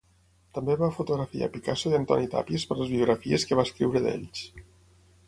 [0.57, 4.43] També va fotografiar Picasso i Antoni Tàpies per les biografies que va escriure d'ells.